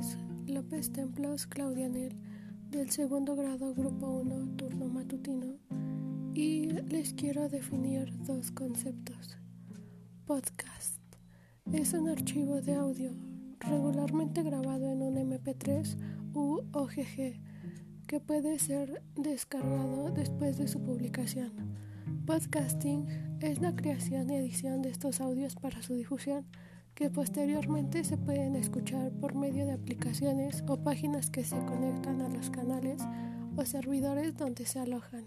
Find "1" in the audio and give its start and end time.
4.06-4.56